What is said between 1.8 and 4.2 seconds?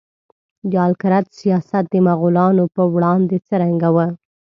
د مغولانو په وړاندې څرنګه و؟